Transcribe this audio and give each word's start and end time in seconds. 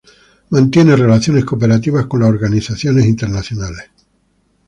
Mantiene 0.49 0.95
relaciones 0.95 1.45
cooperativas 1.45 2.07
con 2.07 2.21
las 2.21 2.29
organizaciones 2.29 3.05
internacionales. 3.05 3.91